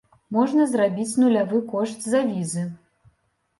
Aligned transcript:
Можна 0.37 0.65
зрабіць 0.71 1.13
нулявы 1.25 1.61
кошт 1.75 1.99
за 2.09 2.25
візы. 2.33 2.67